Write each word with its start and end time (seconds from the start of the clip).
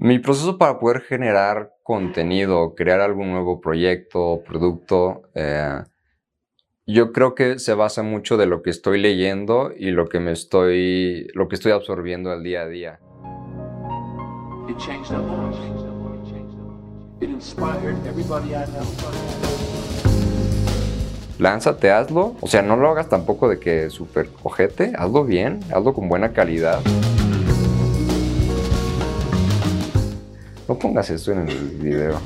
Mi 0.00 0.20
proceso 0.20 0.58
para 0.58 0.78
poder 0.78 1.00
generar 1.00 1.72
contenido, 1.82 2.76
crear 2.76 3.00
algún 3.00 3.32
nuevo 3.32 3.60
proyecto, 3.60 4.44
producto, 4.46 5.22
eh, 5.34 5.82
yo 6.86 7.12
creo 7.12 7.34
que 7.34 7.58
se 7.58 7.74
basa 7.74 8.04
mucho 8.04 8.36
de 8.36 8.46
lo 8.46 8.62
que 8.62 8.70
estoy 8.70 9.00
leyendo 9.00 9.72
y 9.76 9.90
lo 9.90 10.06
que 10.06 10.20
me 10.20 10.30
estoy, 10.30 11.26
lo 11.34 11.48
que 11.48 11.56
estoy 11.56 11.72
absorbiendo 11.72 12.30
al 12.30 12.44
día 12.44 12.60
a 12.60 12.68
día. 12.68 13.00
Lánzate, 21.40 21.90
hazlo. 21.90 22.36
O 22.40 22.46
sea, 22.46 22.62
no 22.62 22.76
lo 22.76 22.88
hagas 22.88 23.08
tampoco 23.08 23.48
de 23.48 23.58
que 23.58 23.90
súper 23.90 24.28
cojete. 24.28 24.92
Hazlo 24.96 25.24
bien, 25.24 25.58
hazlo 25.72 25.92
con 25.92 26.08
buena 26.08 26.32
calidad. 26.32 26.78
No 30.68 30.78
pongas 30.78 31.08
esto 31.08 31.32
en 31.32 31.48
el 31.48 31.58
video. 31.78 32.20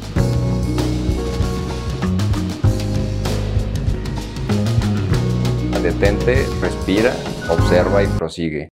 Detente, 5.81 6.45
respira, 6.61 7.15
observa 7.49 8.03
y 8.03 8.07
prosigue. 8.09 8.69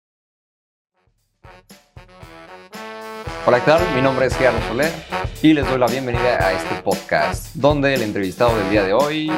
Hola, 3.47 3.61
¿qué 3.61 3.67
tal? 3.67 3.95
Mi 3.95 4.03
nombre 4.03 4.27
es 4.27 4.37
Gerardo 4.37 4.61
Soler 4.67 4.93
y 5.41 5.53
les 5.53 5.65
doy 5.69 5.79
la 5.79 5.87
bienvenida 5.87 6.45
a 6.45 6.53
este 6.53 6.83
podcast, 6.83 7.55
donde 7.55 7.95
el 7.95 8.03
entrevistado 8.03 8.57
del 8.59 8.71
día 8.71 8.83
de 8.83 8.93
hoy 8.93 9.31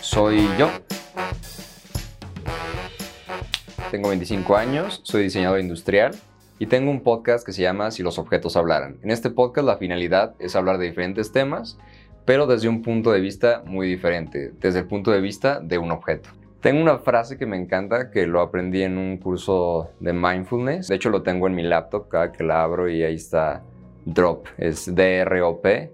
soy 0.00 0.48
yo. 0.58 0.70
Tengo 3.90 4.08
25 4.08 4.56
años, 4.56 5.02
soy 5.04 5.24
diseñador 5.24 5.60
industrial 5.60 6.14
y 6.62 6.66
tengo 6.66 6.92
un 6.92 7.00
podcast 7.00 7.44
que 7.44 7.52
se 7.52 7.60
llama 7.60 7.90
Si 7.90 8.04
los 8.04 8.20
objetos 8.20 8.54
hablaran. 8.54 8.96
En 9.02 9.10
este 9.10 9.30
podcast 9.30 9.66
la 9.66 9.78
finalidad 9.78 10.36
es 10.38 10.54
hablar 10.54 10.78
de 10.78 10.86
diferentes 10.86 11.32
temas, 11.32 11.76
pero 12.24 12.46
desde 12.46 12.68
un 12.68 12.82
punto 12.82 13.10
de 13.10 13.20
vista 13.20 13.64
muy 13.66 13.88
diferente, 13.88 14.52
desde 14.60 14.78
el 14.78 14.86
punto 14.86 15.10
de 15.10 15.20
vista 15.20 15.58
de 15.58 15.78
un 15.78 15.90
objeto. 15.90 16.28
Tengo 16.60 16.80
una 16.80 16.98
frase 16.98 17.36
que 17.36 17.46
me 17.46 17.56
encanta, 17.56 18.12
que 18.12 18.28
lo 18.28 18.40
aprendí 18.40 18.84
en 18.84 18.96
un 18.96 19.16
curso 19.16 19.90
de 19.98 20.12
mindfulness. 20.12 20.86
De 20.86 20.94
hecho, 20.94 21.10
lo 21.10 21.24
tengo 21.24 21.48
en 21.48 21.56
mi 21.56 21.64
laptop 21.64 22.06
cada 22.06 22.30
que 22.30 22.44
la 22.44 22.62
abro 22.62 22.88
y 22.88 23.02
ahí 23.02 23.16
está 23.16 23.64
drop. 24.04 24.46
Es 24.56 24.94
D-R-O-P 24.94 25.92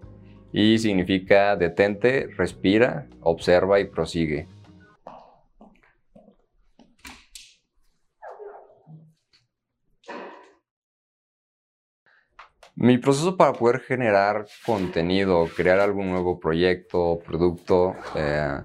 y 0.53 0.77
significa 0.77 1.56
detente, 1.56 2.28
respira, 2.37 3.06
observa 3.23 3.81
y 3.81 3.87
prosigue. 3.87 4.48
Mi 12.81 12.97
proceso 12.97 13.37
para 13.37 13.55
poder 13.55 13.81
generar 13.81 14.47
contenido, 14.65 15.48
crear 15.57 15.81
algún 15.81 16.11
nuevo 16.11 16.39
proyecto, 16.39 17.19
producto, 17.27 17.97
eh, 18.15 18.61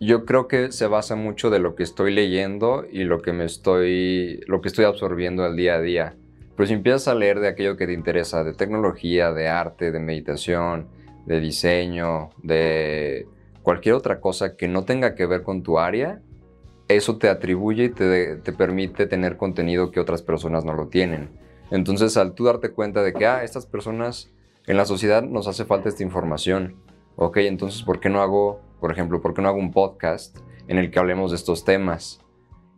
yo 0.00 0.24
creo 0.24 0.48
que 0.48 0.72
se 0.72 0.86
basa 0.86 1.14
mucho 1.14 1.50
de 1.50 1.58
lo 1.58 1.74
que 1.74 1.82
estoy 1.82 2.14
leyendo 2.14 2.86
y 2.90 3.04
lo 3.04 3.20
que 3.20 3.34
me 3.34 3.44
estoy, 3.44 4.40
lo 4.46 4.62
que 4.62 4.68
estoy 4.68 4.86
absorbiendo 4.86 5.44
al 5.44 5.56
día 5.56 5.74
a 5.74 5.80
día. 5.82 6.16
Pero 6.56 6.66
si 6.66 6.72
empiezas 6.72 7.06
a 7.06 7.14
leer 7.14 7.40
de 7.40 7.48
aquello 7.48 7.76
que 7.76 7.86
te 7.86 7.92
interesa, 7.92 8.44
de 8.44 8.54
tecnología, 8.54 9.30
de 9.30 9.46
arte, 9.46 9.92
de 9.92 10.00
meditación, 10.00 10.88
de 11.26 11.38
diseño, 11.38 12.30
de 12.42 13.26
cualquier 13.62 13.94
otra 13.94 14.20
cosa 14.20 14.56
que 14.56 14.68
no 14.68 14.86
tenga 14.86 15.14
que 15.14 15.26
ver 15.26 15.42
con 15.42 15.62
tu 15.62 15.78
área, 15.78 16.22
eso 16.88 17.18
te 17.18 17.28
atribuye 17.28 17.84
y 17.84 17.90
te 17.90 18.52
permite 18.56 19.06
tener 19.06 19.36
contenido 19.36 19.90
que 19.90 20.00
otras 20.00 20.22
personas 20.22 20.64
no 20.64 20.72
lo 20.72 20.88
tienen. 20.88 21.41
Entonces, 21.72 22.18
al 22.18 22.34
tú 22.34 22.44
darte 22.44 22.68
cuenta 22.68 23.02
de 23.02 23.14
que, 23.14 23.24
ah, 23.24 23.42
estas 23.42 23.64
personas 23.64 24.30
en 24.66 24.76
la 24.76 24.84
sociedad 24.84 25.22
nos 25.22 25.48
hace 25.48 25.64
falta 25.64 25.88
esta 25.88 26.02
información, 26.02 26.76
ok, 27.16 27.38
entonces, 27.38 27.82
¿por 27.82 27.98
qué 27.98 28.10
no 28.10 28.20
hago, 28.20 28.60
por 28.78 28.92
ejemplo, 28.92 29.22
por 29.22 29.32
qué 29.32 29.40
no 29.40 29.48
hago 29.48 29.58
un 29.58 29.72
podcast 29.72 30.36
en 30.68 30.76
el 30.76 30.90
que 30.90 30.98
hablemos 30.98 31.30
de 31.30 31.38
estos 31.38 31.64
temas? 31.64 32.20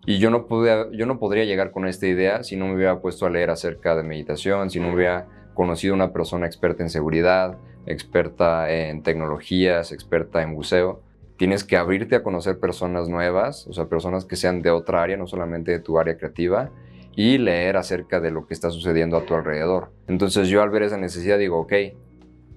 Y 0.07 0.19
yo 0.19 0.31
no, 0.31 0.47
pude, 0.47 0.97
yo 0.97 1.07
no 1.07 1.19
podría 1.19 1.45
llegar 1.45 1.73
con 1.73 1.89
esta 1.89 2.07
idea 2.07 2.45
si 2.45 2.55
no 2.55 2.67
me 2.69 2.77
hubiera 2.77 3.01
puesto 3.01 3.27
a 3.27 3.31
leer 3.31 3.51
acerca 3.51 3.97
de 3.97 4.05
meditación, 4.05 4.71
si 4.71 4.79
no 4.79 4.95
hubiera 4.95 5.27
conocido 5.55 5.95
a 5.95 5.97
una 5.97 6.13
persona 6.13 6.47
experta 6.47 6.85
en 6.85 6.91
seguridad, 6.91 7.59
experta 7.87 8.71
en 8.71 9.03
tecnologías, 9.03 9.91
experta 9.91 10.41
en 10.41 10.55
buceo. 10.55 11.03
Tienes 11.37 11.65
que 11.65 11.77
abrirte 11.77 12.15
a 12.15 12.23
conocer 12.23 12.61
personas 12.61 13.09
nuevas, 13.09 13.67
o 13.67 13.73
sea, 13.73 13.87
personas 13.87 14.25
que 14.25 14.37
sean 14.37 14.63
de 14.63 14.71
otra 14.71 15.03
área, 15.03 15.17
no 15.17 15.27
solamente 15.27 15.73
de 15.73 15.81
tu 15.81 15.99
área 15.99 16.17
creativa, 16.17 16.71
y 17.17 17.39
leer 17.39 17.77
acerca 17.77 18.21
de 18.21 18.31
lo 18.31 18.47
que 18.47 18.55
está 18.55 18.71
sucediendo 18.71 19.17
a 19.17 19.25
tu 19.25 19.35
alrededor. 19.35 19.93
Entonces 20.09 20.49
yo 20.49 20.63
al 20.63 20.71
ver 20.71 20.83
esa 20.83 20.97
necesidad 20.97 21.39
digo, 21.39 21.61
ok, 21.61 21.73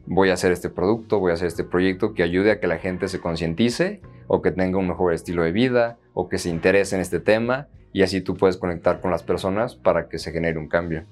voy 0.06 0.30
a 0.30 0.34
hacer 0.34 0.52
este 0.52 0.70
producto, 0.70 1.20
voy 1.20 1.32
a 1.32 1.36
hacer 1.36 1.48
este 1.48 1.64
proyecto 1.64 2.14
que 2.14 2.24
ayude 2.24 2.52
a 2.52 2.60
que 2.60 2.68
la 2.68 2.78
gente 2.78 3.08
se 3.08 3.20
concientice 3.20 4.02
o 4.28 4.42
que 4.42 4.52
tenga 4.52 4.78
un 4.78 4.88
mejor 4.88 5.14
estilo 5.14 5.44
de 5.44 5.52
vida 5.52 5.98
o 6.14 6.30
que 6.30 6.38
se 6.38 6.50
interese 6.50 6.96
en 6.96 7.02
este 7.02 7.20
tema 7.20 7.68
y 7.94 8.04
así 8.04 8.22
tú 8.22 8.36
puedes 8.36 8.58
conectar 8.58 9.02
con 9.02 9.12
las 9.12 9.24
personas 9.24 9.76
para 9.76 10.08
que 10.10 10.20
se 10.20 10.32
genere 10.32 10.58
un 10.58 10.68
cambio. 10.68 11.06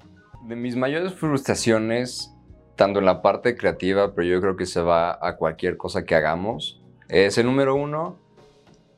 De 0.46 0.56
mis 0.56 0.76
mayores 0.76 1.14
frustraciones, 1.14 2.32
tanto 2.76 2.98
en 2.98 3.04
la 3.04 3.22
parte 3.22 3.56
creativa, 3.56 4.14
pero 4.14 4.28
yo 4.28 4.40
creo 4.40 4.56
que 4.56 4.66
se 4.66 4.80
va 4.80 5.18
a 5.20 5.36
cualquier 5.36 5.76
cosa 5.76 6.04
que 6.04 6.14
hagamos, 6.14 6.82
es 7.08 7.38
el 7.38 7.46
número 7.46 7.74
uno, 7.74 8.18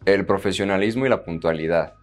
el 0.04 0.26
profesionalismo 0.26 1.06
y 1.06 1.08
la 1.08 1.24
puntualidad. 1.24 1.94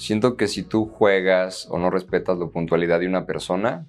Siento 0.00 0.38
que 0.38 0.48
si 0.48 0.62
tú 0.62 0.86
juegas 0.86 1.68
o 1.70 1.78
no 1.78 1.90
respetas 1.90 2.38
la 2.38 2.46
puntualidad 2.46 3.00
de 3.00 3.06
una 3.06 3.26
persona, 3.26 3.86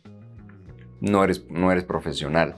no 0.99 1.23
eres, 1.23 1.49
no 1.49 1.71
eres 1.71 1.85
profesional. 1.85 2.57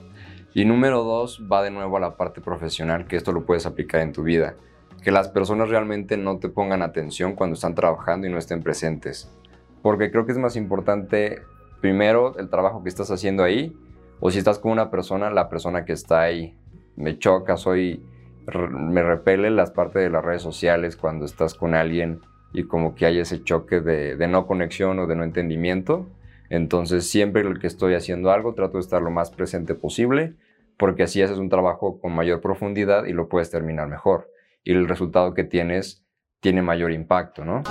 Y 0.54 0.64
número 0.64 1.04
dos, 1.04 1.40
va 1.40 1.62
de 1.62 1.70
nuevo 1.70 1.96
a 1.96 2.00
la 2.00 2.16
parte 2.16 2.40
profesional, 2.40 3.06
que 3.06 3.14
esto 3.14 3.30
lo 3.30 3.46
puedes 3.46 3.64
aplicar 3.64 4.00
en 4.00 4.12
tu 4.12 4.24
vida. 4.24 4.56
Que 5.04 5.12
las 5.12 5.28
personas 5.28 5.68
realmente 5.68 6.16
no 6.16 6.38
te 6.38 6.48
pongan 6.48 6.82
atención 6.82 7.36
cuando 7.36 7.54
están 7.54 7.76
trabajando 7.76 8.26
y 8.26 8.30
no 8.30 8.38
estén 8.38 8.60
presentes. 8.60 9.32
Porque 9.82 10.10
creo 10.10 10.26
que 10.26 10.32
es 10.32 10.38
más 10.38 10.56
importante, 10.56 11.40
primero, 11.80 12.36
el 12.36 12.50
trabajo 12.50 12.82
que 12.82 12.88
estás 12.88 13.12
haciendo 13.12 13.44
ahí, 13.44 13.72
o 14.18 14.32
si 14.32 14.38
estás 14.38 14.58
con 14.58 14.72
una 14.72 14.90
persona, 14.90 15.30
la 15.30 15.48
persona 15.48 15.84
que 15.84 15.92
está 15.92 16.22
ahí. 16.22 16.58
Me 16.96 17.20
choca, 17.20 17.56
soy, 17.56 18.04
me 18.68 19.04
repele 19.04 19.52
las 19.52 19.70
partes 19.70 20.02
de 20.02 20.10
las 20.10 20.24
redes 20.24 20.42
sociales 20.42 20.96
cuando 20.96 21.24
estás 21.24 21.54
con 21.54 21.76
alguien 21.76 22.20
y 22.54 22.64
como 22.64 22.94
que 22.94 23.04
hay 23.04 23.18
ese 23.18 23.42
choque 23.42 23.80
de, 23.80 24.16
no 24.28 24.46
conexión 24.46 24.98
o 25.00 25.06
de 25.06 25.16
no 25.16 25.24
entendimiento. 25.24 26.06
Entonces 26.48 27.10
siempre 27.10 27.42
que 27.60 27.66
estoy 27.66 27.94
haciendo 27.94 28.30
algo 28.30 28.54
trato 28.54 28.78
de 28.78 28.80
estar 28.80 29.02
lo 29.02 29.10
más 29.10 29.30
presente 29.30 29.74
posible 29.74 30.34
porque 30.78 31.02
así 31.02 31.20
haces 31.20 31.38
un 31.38 31.48
trabajo 31.48 32.00
con 32.00 32.14
mayor 32.14 32.40
profundidad 32.40 33.04
y 33.06 33.12
lo 33.12 33.28
puedes 33.28 33.50
terminar 33.50 33.88
mejor. 33.88 34.30
Y 34.62 34.72
el 34.72 34.88
resultado 34.88 35.34
que 35.34 35.44
tienes 35.44 36.06
tiene 36.40 36.62
mayor 36.62 36.92
impacto, 36.92 37.44
¿no? 37.44 37.62